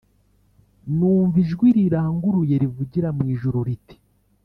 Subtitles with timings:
[0.97, 3.97] Numva ijwi riranguruye rivugira mu ijuru riti